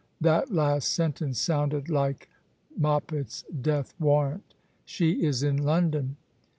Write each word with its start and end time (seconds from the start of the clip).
That 0.19 0.51
last 0.51 0.87
sentence 0.91 1.37
soimded 1.47 1.87
like 1.87 2.27
Moppet's 2.75 3.45
deatli 3.53 3.93
warrant." 3.99 4.55
She 4.83 5.23
is 5.23 5.43
in 5.43 5.57
London." 5.57 6.17